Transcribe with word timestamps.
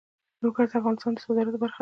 لوگر 0.41 0.65
د 0.71 0.73
افغانستان 0.79 1.11
د 1.15 1.19
صادراتو 1.25 1.61
برخه 1.63 1.77
ده. 1.77 1.79